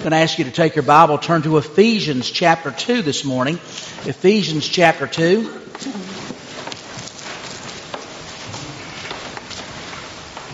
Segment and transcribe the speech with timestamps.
[0.00, 3.22] I'm going to ask you to take your Bible, turn to Ephesians chapter 2 this
[3.22, 3.56] morning.
[3.56, 5.60] Ephesians chapter 2.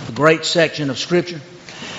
[0.09, 1.41] A great section of Scripture.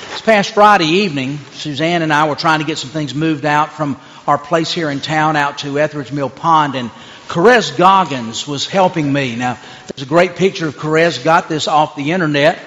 [0.09, 3.71] This past Friday evening, Suzanne and I were trying to get some things moved out
[3.71, 6.91] from our place here in town out to Etheridge Mill Pond, and
[7.29, 9.37] Perez Goggins was helping me.
[9.37, 9.57] Now,
[9.95, 12.59] there's a great picture of Perez, got this off the internet.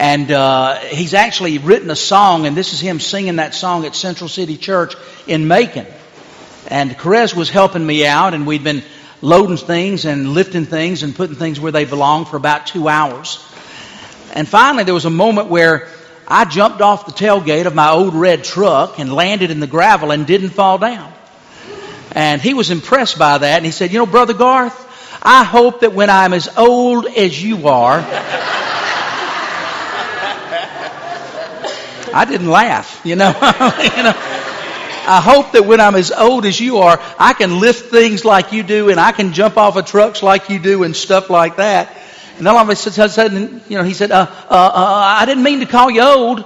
[0.00, 3.94] And uh, he's actually written a song, and this is him singing that song at
[3.94, 4.94] Central City Church
[5.26, 5.86] in Macon.
[6.68, 8.82] And Perez was helping me out, and we'd been
[9.20, 13.44] loading things and lifting things and putting things where they belong for about two hours.
[14.32, 15.86] And finally, there was a moment where
[16.26, 20.12] I jumped off the tailgate of my old red truck and landed in the gravel
[20.12, 21.12] and didn't fall down.
[22.12, 25.80] And he was impressed by that, and he said, You know, Brother Garth, I hope
[25.80, 28.00] that when I'm as old as you are,
[32.12, 33.28] I didn't laugh, you know.
[33.96, 34.14] you know.
[35.06, 38.52] I hope that when I'm as old as you are, I can lift things like
[38.52, 41.56] you do and I can jump off of trucks like you do and stuff like
[41.56, 41.96] that.
[42.36, 44.70] And then all of a sudden, you know, he said, uh, uh, uh,
[45.18, 46.44] I didn't mean to call you old.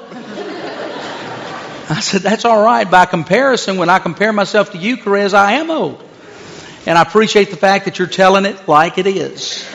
[1.88, 2.90] I said, that's all right.
[2.90, 6.02] By comparison, when I compare myself to you, Perez, I am old.
[6.86, 9.68] And I appreciate the fact that you're telling it like it is.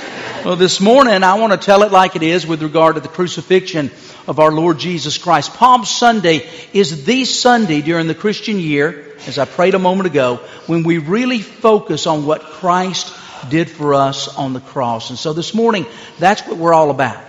[0.45, 3.09] Well, this morning, I want to tell it like it is with regard to the
[3.09, 3.91] crucifixion
[4.25, 5.53] of our Lord Jesus Christ.
[5.55, 10.37] Palm Sunday is the Sunday during the Christian year, as I prayed a moment ago,
[10.65, 13.13] when we really focus on what Christ
[13.49, 15.09] did for us on the cross.
[15.09, 15.85] And so this morning,
[16.19, 17.21] that's what we're all about.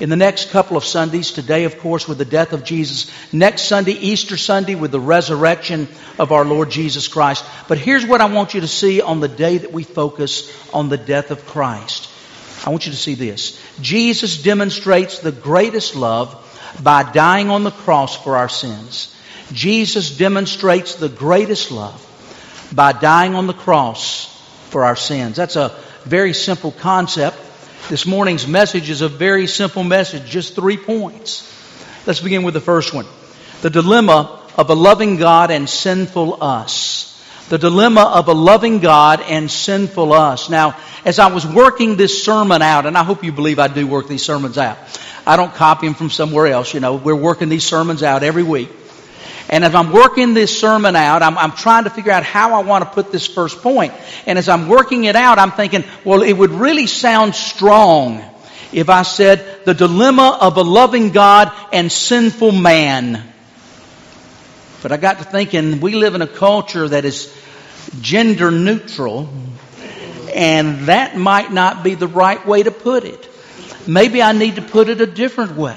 [0.00, 3.62] In the next couple of Sundays, today, of course, with the death of Jesus, next
[3.62, 5.86] Sunday, Easter Sunday, with the resurrection
[6.18, 7.44] of our Lord Jesus Christ.
[7.68, 10.88] But here's what I want you to see on the day that we focus on
[10.88, 12.10] the death of Christ.
[12.66, 13.60] I want you to see this.
[13.80, 16.42] Jesus demonstrates the greatest love
[16.82, 19.14] by dying on the cross for our sins.
[19.52, 22.02] Jesus demonstrates the greatest love
[22.74, 24.26] by dying on the cross
[24.70, 25.36] for our sins.
[25.36, 27.38] That's a very simple concept.
[27.88, 31.52] This morning's message is a very simple message, just three points.
[32.04, 33.06] Let's begin with the first one.
[33.62, 37.15] The dilemma of a loving God and sinful us.
[37.48, 40.50] The dilemma of a loving God and sinful us.
[40.50, 43.86] Now, as I was working this sermon out, and I hope you believe I do
[43.86, 44.78] work these sermons out.
[45.26, 46.74] I don't copy them from somewhere else.
[46.74, 48.70] You know, we're working these sermons out every week.
[49.48, 52.64] And as I'm working this sermon out, I'm, I'm, trying to figure out how I
[52.64, 53.92] want to put this first point.
[54.26, 58.24] And as I'm working it out, I'm thinking, well, it would really sound strong
[58.72, 63.22] if I said the dilemma of a loving God and sinful man.
[64.86, 67.36] But I got to thinking, we live in a culture that is
[68.00, 69.28] gender neutral,
[70.32, 73.28] and that might not be the right way to put it.
[73.88, 75.76] Maybe I need to put it a different way.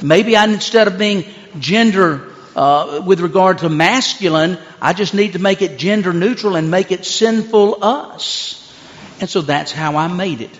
[0.00, 1.24] Maybe I, instead of being
[1.58, 6.70] gender uh, with regard to masculine, I just need to make it gender neutral and
[6.70, 8.72] make it sinful us.
[9.20, 10.54] And so that's how I made it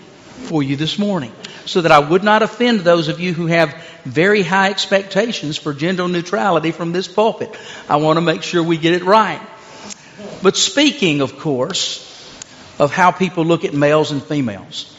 [0.49, 1.31] for you this morning.
[1.67, 5.73] So that I would not offend those of you who have very high expectations for
[5.73, 7.57] gender neutrality from this pulpit.
[7.89, 9.41] I want to make sure we get it right.
[10.43, 12.01] But speaking, of course,
[12.79, 14.95] of how people look at males and females,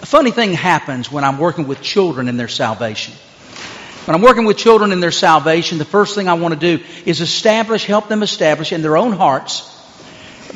[0.00, 3.14] a funny thing happens when I'm working with children in their salvation.
[4.06, 6.84] When I'm working with children in their salvation, the first thing I want to do
[7.04, 9.75] is establish, help them establish in their own hearts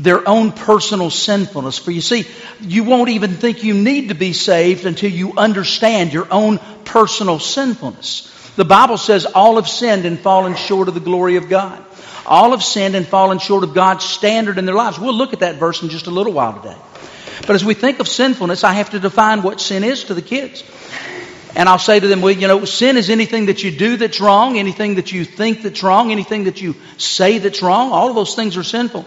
[0.03, 1.79] their own personal sinfulness.
[1.79, 2.27] For you see,
[2.61, 7.39] you won't even think you need to be saved until you understand your own personal
[7.39, 8.27] sinfulness.
[8.57, 11.85] The Bible says all have sinned and fallen short of the glory of God.
[12.27, 14.99] All have sinned and fallen short of God's standard in their lives.
[14.99, 16.77] We'll look at that verse in just a little while today.
[17.47, 20.23] But as we think of sinfulness, I have to define what sin is to the
[20.23, 20.63] kids.
[21.57, 24.21] And I'll say to them, well, you know, sin is anything that you do that's
[24.21, 27.91] wrong, anything that you think that's wrong, anything that you say that's wrong.
[27.93, 29.05] All of those things are sinful.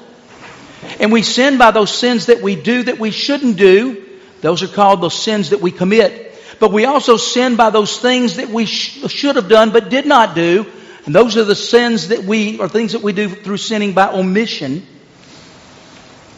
[1.00, 4.06] And we sin by those sins that we do that we shouldn't do.
[4.42, 6.36] Those are called those sins that we commit.
[6.60, 10.06] But we also sin by those things that we sh- should have done but did
[10.06, 10.66] not do.
[11.06, 14.12] And those are the sins that we, or things that we do through sinning by
[14.12, 14.86] omission.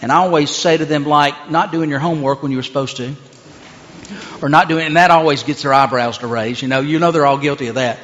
[0.01, 2.97] And I always say to them, like, not doing your homework when you were supposed
[2.97, 3.15] to.
[4.41, 6.61] Or not doing, and that always gets their eyebrows to raise.
[6.61, 7.99] You know, you know they're all guilty of that.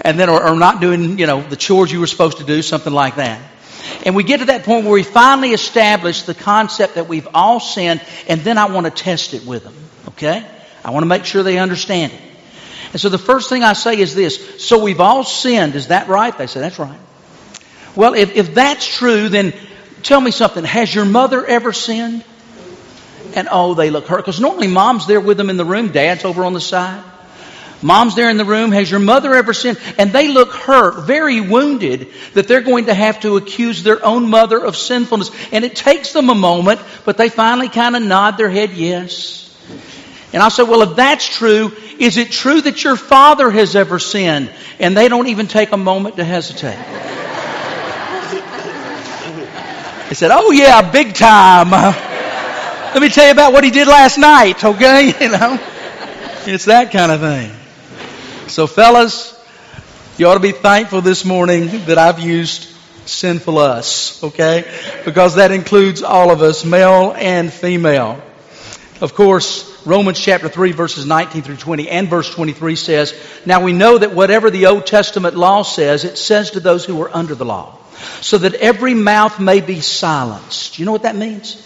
[0.00, 2.60] And then, or, or not doing, you know, the chores you were supposed to do,
[2.60, 3.40] something like that.
[4.04, 7.60] And we get to that point where we finally establish the concept that we've all
[7.60, 9.74] sinned, and then I want to test it with them.
[10.08, 10.44] Okay?
[10.84, 12.20] I want to make sure they understand it.
[12.92, 14.64] And so the first thing I say is this.
[14.64, 15.74] So we've all sinned.
[15.74, 16.36] Is that right?
[16.36, 16.98] They say, that's right.
[17.96, 19.54] Well, if, if that's true, then
[20.02, 20.64] tell me something.
[20.64, 22.24] Has your mother ever sinned?
[23.34, 24.18] And oh, they look hurt.
[24.18, 25.90] Because normally mom's there with them in the room.
[25.92, 27.02] Dad's over on the side.
[27.82, 28.70] Mom's there in the room.
[28.72, 29.78] Has your mother ever sinned?
[29.98, 34.30] And they look hurt, very wounded, that they're going to have to accuse their own
[34.30, 35.30] mother of sinfulness.
[35.50, 39.40] And it takes them a moment, but they finally kind of nod their head yes.
[40.32, 43.98] And I say, well, if that's true, is it true that your father has ever
[43.98, 44.50] sinned?
[44.78, 46.78] And they don't even take a moment to hesitate.
[50.08, 51.70] They said, oh yeah, big time.
[51.70, 55.14] Let me tell you about what he did last night, okay?
[55.22, 55.58] You know,
[56.46, 57.61] it's that kind of thing.
[58.52, 59.34] So fellas,
[60.18, 62.68] you ought to be thankful this morning that I've used
[63.06, 64.70] sinful us, okay?
[65.06, 68.22] Because that includes all of us, male and female.
[69.00, 73.14] Of course, Romans chapter 3 verses 19 through 20 and verse 23 says,
[73.46, 77.00] Now we know that whatever the Old Testament law says, it says to those who
[77.00, 77.78] are under the law,
[78.20, 80.78] so that every mouth may be silenced.
[80.78, 81.56] You know what that means?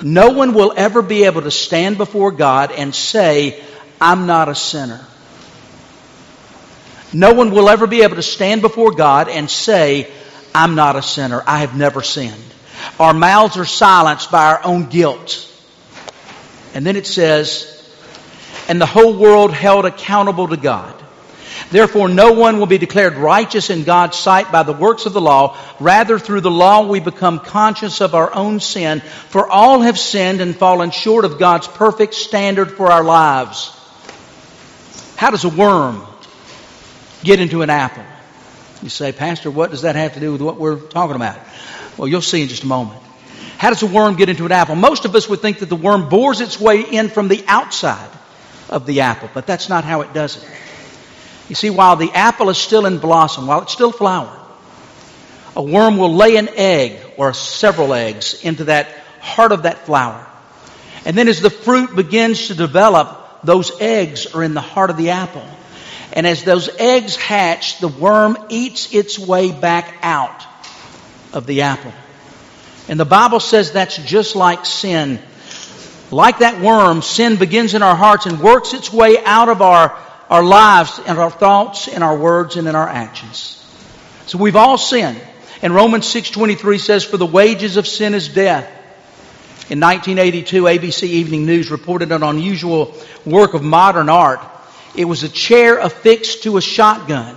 [0.00, 3.62] No one will ever be able to stand before God and say,
[4.00, 5.06] I'm not a sinner.
[7.12, 10.10] No one will ever be able to stand before God and say,
[10.54, 11.42] I'm not a sinner.
[11.46, 12.34] I have never sinned.
[12.98, 15.48] Our mouths are silenced by our own guilt.
[16.74, 17.68] And then it says,
[18.68, 20.94] and the whole world held accountable to God.
[21.70, 25.20] Therefore, no one will be declared righteous in God's sight by the works of the
[25.20, 25.56] law.
[25.80, 29.00] Rather, through the law, we become conscious of our own sin.
[29.00, 33.76] For all have sinned and fallen short of God's perfect standard for our lives.
[35.16, 36.06] How does a worm
[37.22, 38.04] get into an apple.
[38.82, 41.38] You say, Pastor, what does that have to do with what we're talking about?
[41.96, 43.00] Well, you'll see in just a moment.
[43.58, 44.74] How does a worm get into an apple?
[44.74, 48.10] Most of us would think that the worm bores its way in from the outside
[48.68, 50.48] of the apple, but that's not how it does it.
[51.48, 54.40] You see, while the apple is still in blossom, while it's still flowering,
[55.54, 58.88] a worm will lay an egg or several eggs into that
[59.20, 60.26] heart of that flower.
[61.04, 64.96] And then as the fruit begins to develop, those eggs are in the heart of
[64.96, 65.46] the apple.
[66.12, 70.44] And as those eggs hatch, the worm eats its way back out
[71.32, 71.92] of the apple.
[72.88, 75.18] And the Bible says that's just like sin.
[76.10, 79.96] Like that worm, sin begins in our hearts and works its way out of our,
[80.28, 83.58] our lives and our thoughts and our words and in our actions.
[84.26, 85.20] So we've all sinned.
[85.62, 88.66] And Romans 6.23 says, For the wages of sin is death.
[89.70, 92.94] In 1982, ABC Evening News reported an unusual
[93.24, 94.40] work of modern art
[94.94, 97.36] it was a chair affixed to a shotgun.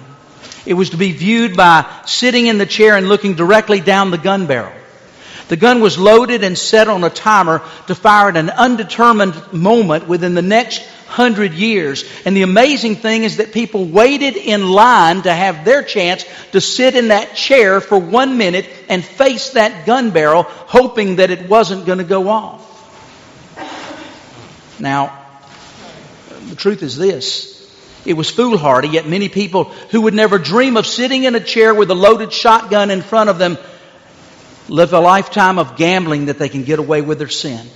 [0.66, 4.18] It was to be viewed by sitting in the chair and looking directly down the
[4.18, 4.74] gun barrel.
[5.48, 10.08] The gun was loaded and set on a timer to fire at an undetermined moment
[10.08, 12.04] within the next hundred years.
[12.26, 16.60] And the amazing thing is that people waited in line to have their chance to
[16.60, 21.48] sit in that chair for one minute and face that gun barrel, hoping that it
[21.48, 22.64] wasn't going to go off.
[24.80, 25.25] Now,
[26.56, 27.52] the truth is this.
[28.06, 31.74] It was foolhardy, yet many people who would never dream of sitting in a chair
[31.74, 33.58] with a loaded shotgun in front of them
[34.70, 37.68] live a lifetime of gambling that they can get away with their sin.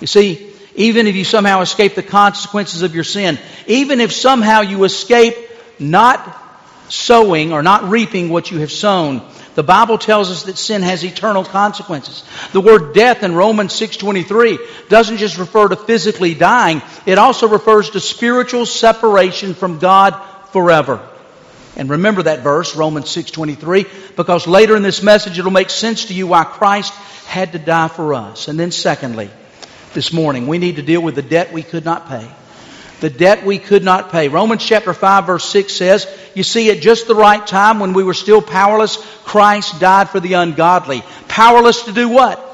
[0.00, 4.62] You see, even if you somehow escape the consequences of your sin, even if somehow
[4.62, 5.36] you escape
[5.78, 6.36] not
[6.88, 9.22] sowing or not reaping what you have sown,
[9.58, 12.22] the Bible tells us that sin has eternal consequences.
[12.52, 14.56] The word death in Romans 6:23
[14.88, 20.14] doesn't just refer to physically dying, it also refers to spiritual separation from God
[20.52, 21.00] forever.
[21.76, 23.84] And remember that verse, Romans 6:23,
[24.14, 26.92] because later in this message it'll make sense to you why Christ
[27.26, 28.46] had to die for us.
[28.46, 29.28] And then secondly,
[29.92, 32.28] this morning we need to deal with the debt we could not pay
[33.00, 34.28] the debt we could not pay.
[34.28, 38.04] Romans chapter 5 verse 6 says, you see, at just the right time when we
[38.04, 41.02] were still powerless, Christ died for the ungodly.
[41.28, 42.44] Powerless to do what?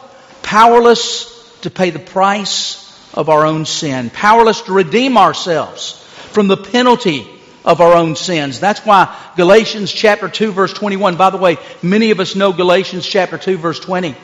[0.43, 2.81] Powerless to pay the price
[3.15, 4.11] of our own sin.
[4.11, 5.93] Powerless to redeem ourselves
[6.33, 7.27] from the penalty
[7.65, 8.61] of our own sins.
[8.61, 13.07] That's why Galatians chapter 2 verse 21, by the way, many of us know Galatians
[13.07, 14.15] chapter 2 verse 20.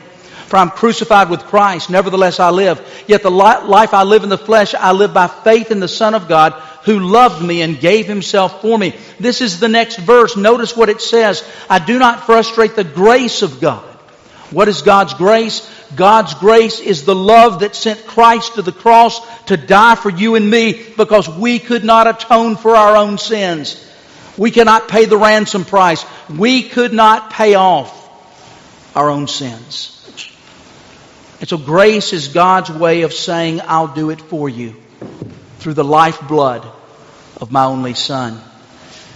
[0.51, 3.05] For I'm crucified with Christ, nevertheless I live.
[3.07, 6.13] Yet the life I live in the flesh, I live by faith in the Son
[6.13, 6.51] of God
[6.83, 8.93] who loved me and gave himself for me.
[9.17, 10.35] This is the next verse.
[10.35, 11.41] Notice what it says.
[11.69, 13.81] I do not frustrate the grace of God.
[14.49, 15.71] What is God's grace?
[15.95, 20.35] God's grace is the love that sent Christ to the cross to die for you
[20.35, 23.89] and me because we could not atone for our own sins.
[24.37, 26.05] We cannot pay the ransom price.
[26.29, 27.97] We could not pay off
[28.97, 29.97] our own sins.
[31.41, 34.75] And so grace is God's way of saying, I'll do it for you
[35.57, 36.63] through the lifeblood
[37.41, 38.39] of my only son.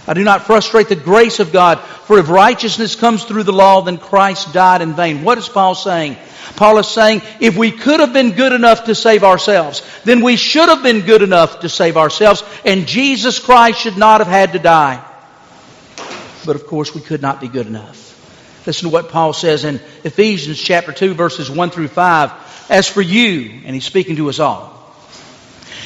[0.07, 3.81] I do not frustrate the grace of God, for if righteousness comes through the law,
[3.81, 5.23] then Christ died in vain.
[5.23, 6.17] What is Paul saying?
[6.55, 10.35] Paul is saying, if we could have been good enough to save ourselves, then we
[10.35, 14.53] should have been good enough to save ourselves, and Jesus Christ should not have had
[14.53, 15.03] to die.
[16.43, 18.04] But of course, we could not be good enough.
[18.65, 22.67] Listen to what Paul says in Ephesians chapter 2 verses 1 through 5.
[22.69, 24.75] As for you, and he's speaking to us all,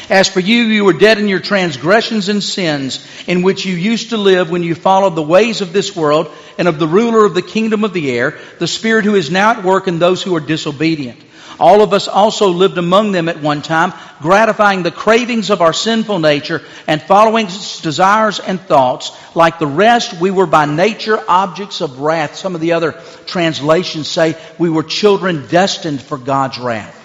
[0.10, 4.10] as for you, you were dead in your transgressions and sins in which you used
[4.10, 7.36] to live when you followed the ways of this world and of the ruler of
[7.36, 10.36] the kingdom of the air, the spirit who is now at work in those who
[10.36, 11.20] are disobedient.
[11.60, 15.74] All of us also lived among them at one time, gratifying the cravings of our
[15.74, 19.12] sinful nature and following its desires and thoughts.
[19.36, 22.36] Like the rest, we were by nature objects of wrath.
[22.36, 22.94] Some of the other
[23.25, 26.96] translations say we were children destined for God's wrath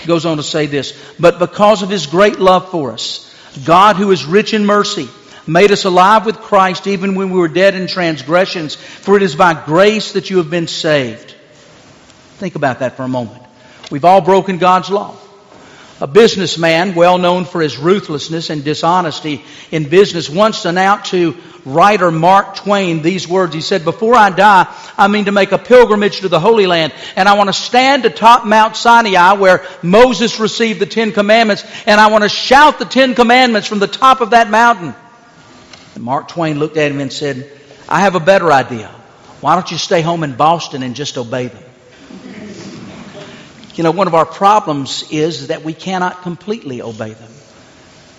[0.00, 3.30] He goes on to say this, but because of his great love for us,
[3.64, 5.08] God who is rich in mercy,
[5.46, 9.36] made us alive with Christ even when we were dead in transgressions, for it is
[9.36, 11.34] by grace that you have been saved.
[12.38, 13.43] Think about that for a moment.
[13.90, 15.16] We've all broken God's law.
[16.00, 21.36] A businessman, well known for his ruthlessness and dishonesty in business, once sent out to
[21.64, 23.54] writer Mark Twain these words.
[23.54, 24.66] He said, Before I die,
[24.98, 28.04] I mean to make a pilgrimage to the Holy Land, and I want to stand
[28.04, 32.84] atop Mount Sinai where Moses received the Ten Commandments, and I want to shout the
[32.84, 34.94] Ten Commandments from the top of that mountain.
[35.94, 37.50] And Mark Twain looked at him and said,
[37.88, 38.88] I have a better idea.
[39.40, 41.63] Why don't you stay home in Boston and just obey them?
[43.74, 47.30] You know, one of our problems is that we cannot completely obey them.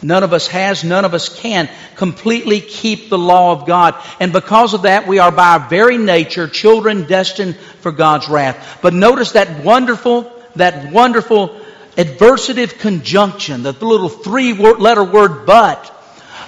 [0.02, 3.96] None of us has, none of us can completely keep the law of God.
[4.20, 8.80] And because of that, we are by our very nature children destined for God's wrath.
[8.82, 11.60] But notice that wonderful, that wonderful
[11.96, 15.92] adversative conjunction, the little three-word letter word but.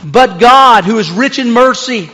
[0.04, 2.12] But God, who is rich in mercy,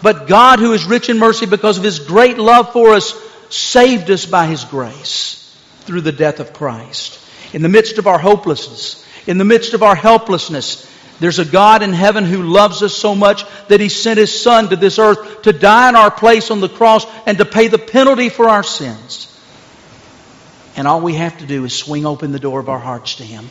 [0.00, 3.12] but God, who is rich in mercy because of His great love for us,
[3.50, 5.45] saved us by His grace
[5.86, 7.20] through the death of Christ.
[7.52, 11.82] In the midst of our hopelessness, in the midst of our helplessness, there's a God
[11.82, 15.42] in heaven who loves us so much that He sent His Son to this earth
[15.42, 18.62] to die in our place on the cross and to pay the penalty for our
[18.62, 19.32] sins.
[20.76, 23.24] And all we have to do is swing open the door of our hearts to
[23.24, 23.48] Him.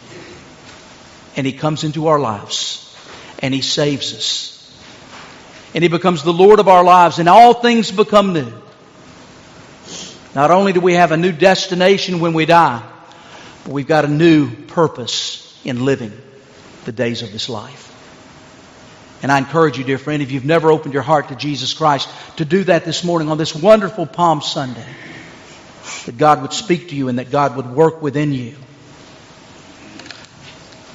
[1.36, 2.96] And He comes into our lives
[3.40, 4.52] and He saves us.
[5.74, 8.54] And He becomes the Lord of our lives and all things become new.
[10.36, 12.84] Not only do we have a new destination when we die,
[13.64, 16.12] but we've got a new purpose in living
[16.84, 17.84] the days of this life.
[19.24, 22.10] And I encourage you, dear friend, if you've never opened your heart to Jesus Christ,
[22.36, 24.86] to do that this morning on this wonderful Palm Sunday.
[26.06, 28.56] That God would speak to you and that God would work within you.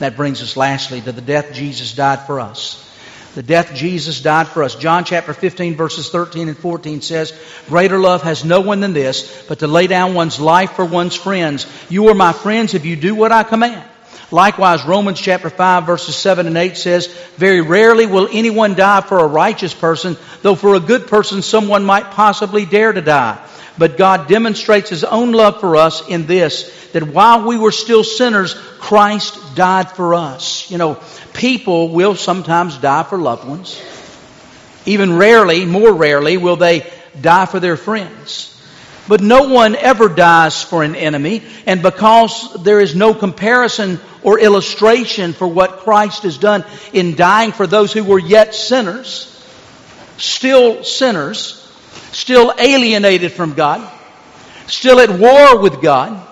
[0.01, 2.90] That brings us lastly to the death Jesus died for us.
[3.35, 4.75] The death Jesus died for us.
[4.75, 7.33] John chapter 15 verses 13 and 14 says,
[7.69, 11.15] Greater love has no one than this, but to lay down one's life for one's
[11.15, 11.67] friends.
[11.89, 13.90] You are my friends if you do what I command.
[14.31, 19.19] Likewise, Romans chapter 5 verses 7 and 8 says, Very rarely will anyone die for
[19.19, 23.45] a righteous person, though for a good person someone might possibly dare to die.
[23.77, 28.05] But God demonstrates His own love for us in this, that while we were still
[28.05, 30.71] sinners, Christ died for us.
[30.71, 31.01] You know,
[31.33, 33.83] people will sometimes die for loved ones.
[34.87, 36.89] Even rarely, more rarely, will they
[37.21, 38.50] die for their friends.
[39.11, 44.39] But no one ever dies for an enemy, and because there is no comparison or
[44.39, 49.27] illustration for what Christ has done in dying for those who were yet sinners,
[50.17, 51.57] still sinners,
[52.13, 53.91] still alienated from God,
[54.69, 56.25] still at war with God.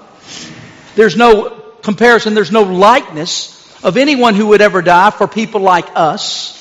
[0.95, 1.51] There's no
[1.83, 6.55] comparison, there's no likeness of anyone who would ever die for people like us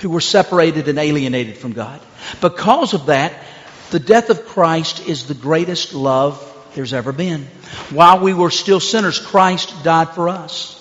[0.00, 2.00] who were separated and alienated from God.
[2.40, 3.44] Because of that,
[3.90, 7.44] the death of Christ is the greatest love there's ever been.
[7.90, 10.74] While we were still sinners, Christ died for us.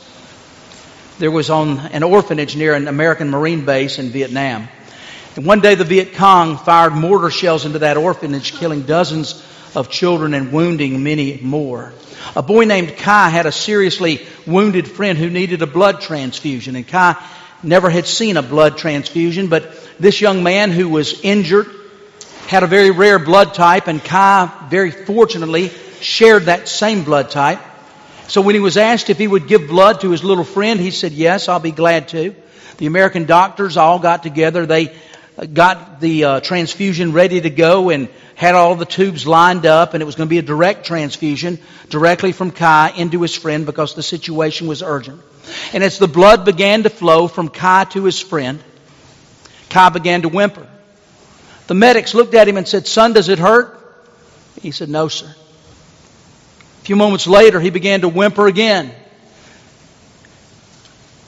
[1.20, 4.68] There was on an orphanage near an American Marine base in Vietnam.
[5.36, 9.44] And one day the Viet Cong fired mortar shells into that orphanage, killing dozens
[9.76, 11.94] of children and wounding many more.
[12.36, 16.88] A boy named Kai had a seriously wounded friend who needed a blood transfusion, and
[16.88, 17.16] Kai
[17.64, 21.68] never had seen a blood transfusion, but this young man who was injured
[22.48, 27.60] had a very rare blood type, and Kai very fortunately shared that same blood type.
[28.30, 30.92] So when he was asked if he would give blood to his little friend, he
[30.92, 32.36] said, Yes, I'll be glad to.
[32.78, 34.66] The American doctors all got together.
[34.66, 34.96] They
[35.54, 40.02] got the uh, transfusion ready to go and had all the tubes lined up, and
[40.02, 43.94] it was going to be a direct transfusion directly from Kai into his friend because
[43.94, 45.22] the situation was urgent.
[45.74, 48.64] And as the blood began to flow from Kai to his friend,
[49.70, 50.68] Kai began to whimper.
[51.68, 53.78] The medics looked at him and said, Son, does it hurt?
[54.62, 55.28] He said, No, sir.
[55.28, 58.92] A few moments later, he began to whimper again.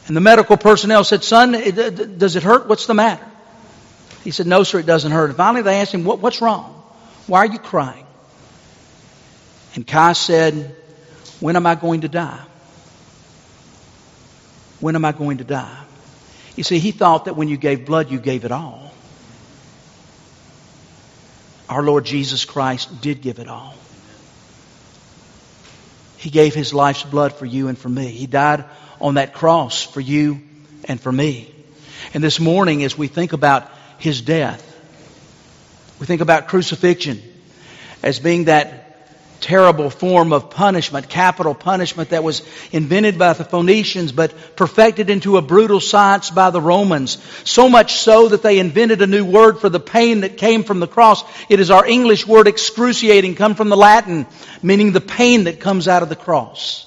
[0.08, 2.68] And the medical personnel said, Son, does it hurt?
[2.68, 3.26] What's the matter?
[4.24, 5.30] He said, No, sir, it doesn't hurt.
[5.30, 6.76] And finally, they asked him, what, What's wrong?
[7.28, 8.06] Why are you crying?
[9.76, 10.76] And Kai said,
[11.40, 12.44] When am I going to die?
[14.80, 15.84] When am I going to die?
[16.56, 18.89] You see, he thought that when you gave blood, you gave it all.
[21.70, 23.76] Our Lord Jesus Christ did give it all.
[26.18, 28.08] He gave his life's blood for you and for me.
[28.08, 28.66] He died
[29.00, 30.42] on that cross for you
[30.86, 31.54] and for me.
[32.14, 34.66] And this morning, as we think about his death,
[36.00, 37.22] we think about crucifixion
[38.02, 38.79] as being that
[39.40, 42.42] terrible form of punishment, capital punishment that was
[42.72, 47.18] invented by the Phoenicians but perfected into a brutal science by the Romans.
[47.44, 50.80] So much so that they invented a new word for the pain that came from
[50.80, 51.24] the cross.
[51.50, 54.28] It is our English word excruciating, come from the Latin,
[54.62, 56.86] meaning the pain that comes out of the cross.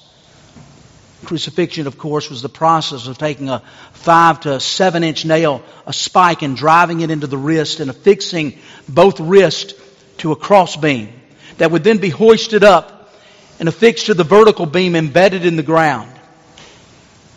[1.25, 3.61] Crucifixion, of course, was the process of taking a
[3.93, 8.59] five to seven inch nail, a spike, and driving it into the wrist and affixing
[8.89, 9.73] both wrists
[10.17, 11.22] to a crossbeam
[11.57, 13.13] that would then be hoisted up
[13.59, 16.11] and affixed to the vertical beam embedded in the ground.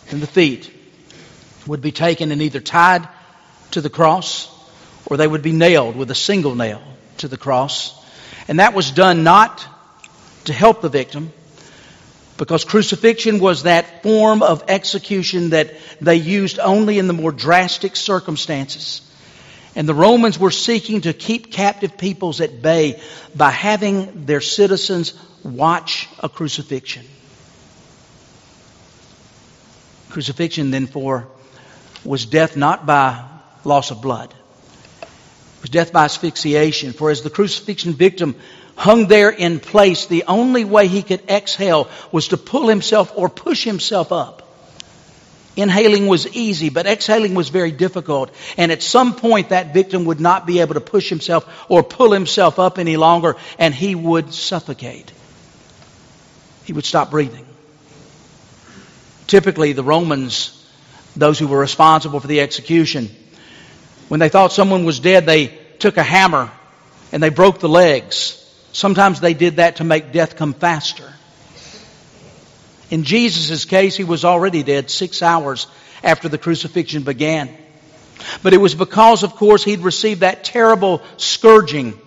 [0.09, 0.71] And the feet
[1.65, 3.07] would be taken and either tied
[3.71, 4.53] to the cross
[5.05, 6.81] or they would be nailed with a single nail
[7.17, 7.93] to the cross.
[8.47, 9.65] And that was done not
[10.45, 11.33] to help the victim,
[12.37, 17.95] because crucifixion was that form of execution that they used only in the more drastic
[17.95, 19.01] circumstances.
[19.77, 22.99] And the Romans were seeking to keep captive peoples at bay
[23.35, 27.05] by having their citizens watch a crucifixion.
[30.09, 31.27] Crucifixion, then, for
[32.03, 33.23] was death not by
[33.63, 34.33] loss of blood.
[35.03, 36.93] It was death by asphyxiation.
[36.93, 38.35] For as the crucifixion victim
[38.75, 43.29] hung there in place, the only way he could exhale was to pull himself or
[43.29, 44.46] push himself up.
[45.57, 48.29] Inhaling was easy, but exhaling was very difficult.
[48.57, 52.11] And at some point, that victim would not be able to push himself or pull
[52.11, 55.11] himself up any longer, and he would suffocate.
[56.63, 57.45] He would stop breathing.
[59.25, 60.53] Typically, the Romans,
[61.15, 63.09] those who were responsible for the execution,
[64.09, 65.47] when they thought someone was dead, they
[65.79, 66.51] took a hammer
[67.11, 68.33] and they broke the legs.
[68.73, 71.11] Sometimes they did that to make death come faster.
[72.89, 75.67] In Jesus' case, he was already dead six hours
[76.03, 77.49] after the crucifixion began.
[78.43, 81.99] But it was because, of course, he'd received that terrible scourging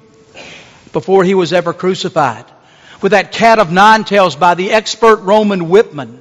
[0.92, 2.46] before he was ever crucified.
[3.02, 6.18] With that cat of nine tails by the expert Roman whipman.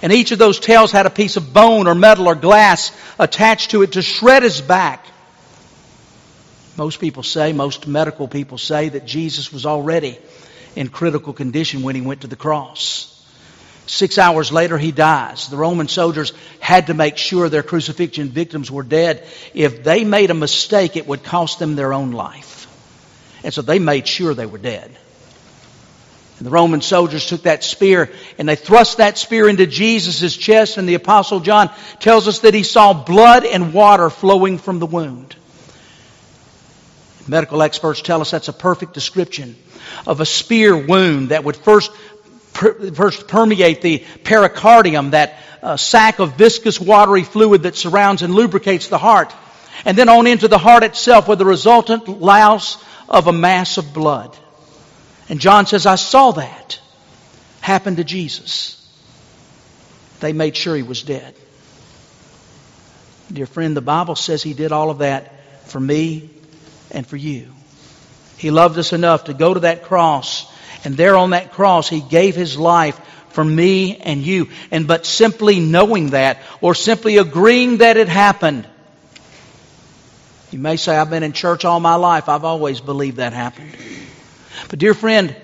[0.00, 3.70] And each of those tails had a piece of bone or metal or glass attached
[3.70, 5.06] to it to shred his back.
[6.76, 10.18] Most people say, most medical people say that Jesus was already
[10.74, 13.11] in critical condition when he went to the cross.
[13.92, 15.48] Six hours later, he dies.
[15.48, 19.22] The Roman soldiers had to make sure their crucifixion victims were dead.
[19.52, 22.66] If they made a mistake, it would cost them their own life.
[23.44, 24.90] And so they made sure they were dead.
[26.38, 30.78] And the Roman soldiers took that spear and they thrust that spear into Jesus' chest,
[30.78, 34.86] and the Apostle John tells us that he saw blood and water flowing from the
[34.86, 35.36] wound.
[37.28, 39.54] Medical experts tell us that's a perfect description
[40.06, 41.92] of a spear wound that would first
[42.52, 45.76] first permeate the pericardium, that uh,
[46.18, 49.34] of viscous watery fluid that surrounds and lubricates the heart,
[49.84, 53.94] and then on into the heart itself with the resultant louse of a mass of
[53.94, 54.36] blood.
[55.28, 56.80] And John says, I saw that
[57.60, 58.78] happen to Jesus.
[60.20, 61.34] They made sure he was dead.
[63.32, 65.32] Dear friend, the Bible says he did all of that
[65.68, 66.28] for me
[66.90, 67.48] and for you.
[68.36, 70.51] He loved us enough to go to that cross
[70.84, 74.48] and there on that cross, He gave His life for me and you.
[74.70, 78.66] And but simply knowing that or simply agreeing that it happened.
[80.50, 82.28] You may say, I've been in church all my life.
[82.28, 83.74] I've always believed that happened.
[84.68, 85.34] But dear friend,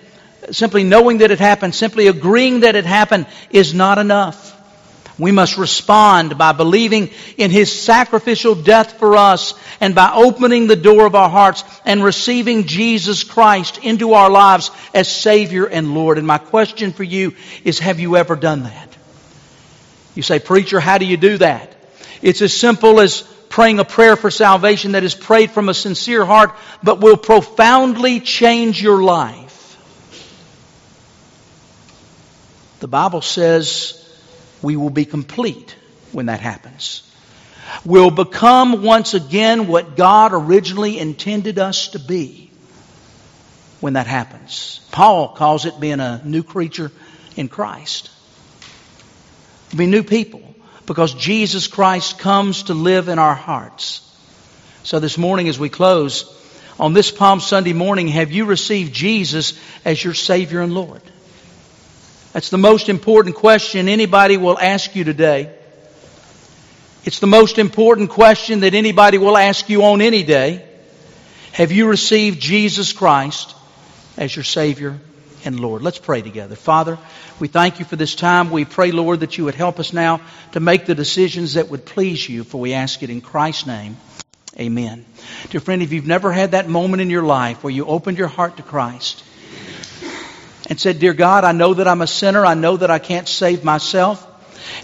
[0.51, 4.55] simply knowing that it happened, simply agreeing that it happened is not enough.
[5.19, 10.77] We must respond by believing in His sacrificial death for us and by opening the
[10.77, 16.19] door of our hearts and receiving Jesus Christ into our lives as Savior and Lord.
[16.19, 18.97] And my question for you is, have you ever done that?
[20.15, 21.75] You say, preacher, how do you do that?
[22.23, 26.25] It's as simple as praying a prayer for salvation that is prayed from a sincere
[26.25, 29.77] heart, but will profoundly change your life.
[32.81, 34.08] The Bible says
[34.63, 35.77] We will be complete
[36.13, 37.03] when that happens.
[37.85, 42.51] We'll become once again what God originally intended us to be
[43.81, 44.81] when that happens.
[44.91, 46.91] Paul calls it being a new creature
[47.37, 48.11] in Christ.
[49.71, 50.43] We'll be new people
[50.87, 54.05] because Jesus Christ comes to live in our hearts.
[54.83, 56.35] So this morning as we close,
[56.81, 61.03] on this Palm Sunday morning, have you received Jesus as your Savior and Lord?
[62.33, 65.51] That's the most important question anybody will ask you today.
[67.05, 70.65] It's the most important question that anybody will ask you on any day.
[71.53, 73.55] Have you received Jesus Christ
[74.19, 74.99] as your Savior
[75.45, 75.81] and Lord?
[75.81, 76.55] Let's pray together.
[76.55, 76.99] Father,
[77.41, 78.51] we thank you for this time.
[78.51, 80.21] We pray, Lord, that you would help us now
[80.53, 83.97] to make the decisions that would please you, for we ask it in Christ's name.
[84.59, 85.07] Amen.
[85.49, 88.29] Dear friend, if you've never had that moment in your life where you opened your
[88.29, 89.25] heart to Christ
[90.69, 92.45] and said, Dear God, I know that I'm a sinner.
[92.45, 94.25] I know that I can't save myself.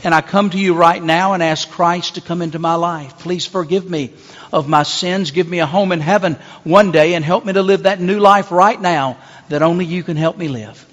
[0.03, 3.19] And I come to you right now and ask Christ to come into my life.
[3.19, 4.13] Please forgive me
[4.53, 5.31] of my sins.
[5.31, 8.19] Give me a home in heaven one day and help me to live that new
[8.19, 9.19] life right now
[9.49, 10.87] that only you can help me live.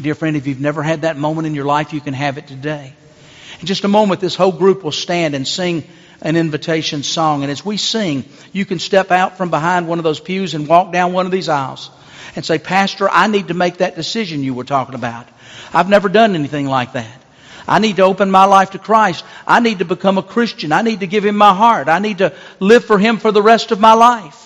[0.00, 2.48] Dear friend, if you've never had that moment in your life, you can have it
[2.48, 2.94] today.
[3.60, 5.84] In just a moment, this whole group will stand and sing
[6.20, 7.42] an invitation song.
[7.42, 10.66] And as we sing, you can step out from behind one of those pews and
[10.66, 11.90] walk down one of these aisles
[12.34, 15.28] and say, Pastor, I need to make that decision you were talking about.
[15.72, 17.22] I've never done anything like that.
[17.66, 19.24] I need to open my life to Christ.
[19.46, 20.72] I need to become a Christian.
[20.72, 21.88] I need to give Him my heart.
[21.88, 24.38] I need to live for Him for the rest of my life.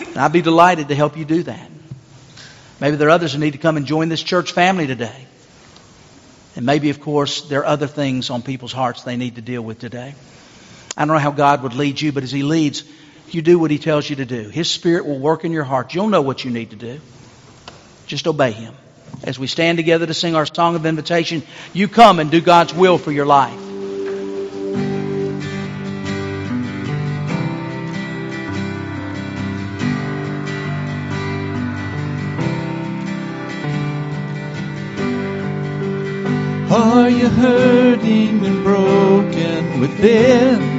[0.00, 1.70] And I'd be delighted to help you do that.
[2.80, 5.26] Maybe there are others who need to come and join this church family today.
[6.54, 9.62] And maybe, of course, there are other things on people's hearts they need to deal
[9.62, 10.14] with today.
[10.96, 12.84] I don't know how God would lead you, but as He leads,
[13.28, 14.48] you do what He tells you to do.
[14.48, 15.94] His Spirit will work in your heart.
[15.94, 17.00] You'll know what you need to do.
[18.06, 18.74] Just obey Him.
[19.24, 21.42] As we stand together to sing our song of invitation,
[21.72, 23.66] you come and do God's will for your life.
[36.68, 40.76] Are you hurting and broken within?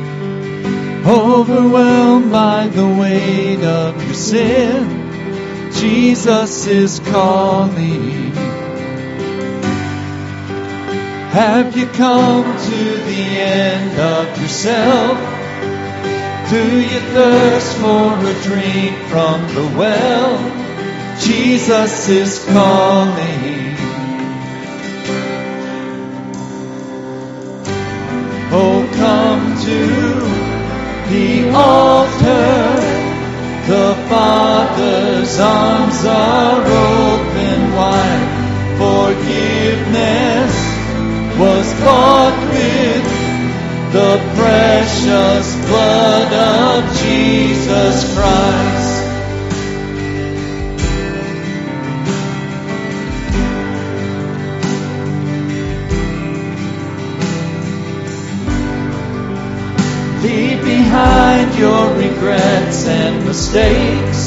[1.06, 5.07] Overwhelmed by the weight of your sin,
[5.80, 8.32] Jesus is calling.
[11.30, 15.18] Have you come to the end of yourself?
[16.50, 20.38] Do you thirst for a drink from the well?
[21.20, 23.76] Jesus is calling.
[28.50, 29.80] Oh, come to
[31.12, 32.78] the altar.
[33.68, 34.08] The
[35.28, 38.28] Father's arms are open wide.
[38.78, 40.54] Forgiveness
[41.38, 43.06] was bought with
[43.92, 49.04] the precious blood of Jesus Christ.
[60.24, 64.27] Leave behind your regrets and mistakes.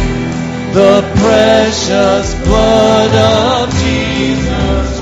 [0.73, 4.99] the precious blood of Jesus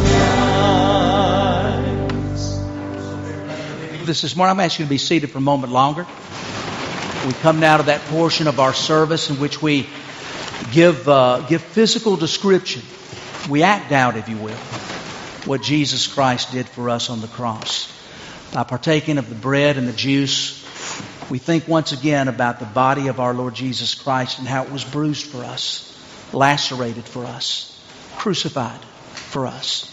[3.97, 4.05] Christ.
[4.05, 6.08] This is morning, I'm asking you to be seated for a moment longer.
[7.27, 9.88] We come now to that portion of our service in which we
[10.71, 12.82] give, uh, give physical description.
[13.49, 14.58] We act out, if you will
[15.45, 17.91] what Jesus Christ did for us on the cross.
[18.53, 20.59] By partaking of the bread and the juice,
[21.30, 24.72] we think once again about the body of our Lord Jesus Christ and how it
[24.72, 25.86] was bruised for us,
[26.34, 27.80] lacerated for us,
[28.18, 28.80] crucified
[29.13, 29.86] for us.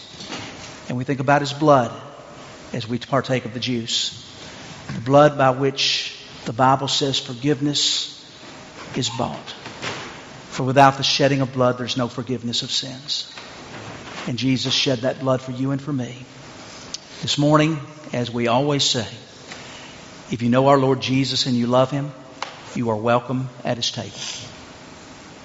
[0.89, 1.91] And we think about his blood
[2.73, 4.23] as we partake of the juice.
[4.95, 8.13] The blood by which the Bible says forgiveness
[8.95, 9.53] is bought.
[10.49, 13.31] For without the shedding of blood, there's no forgiveness of sins.
[14.27, 16.25] And Jesus shed that blood for you and for me.
[17.21, 17.79] This morning,
[18.11, 19.07] as we always say,
[20.31, 22.11] if you know our Lord Jesus and you love him,
[22.75, 24.46] you are welcome at his table.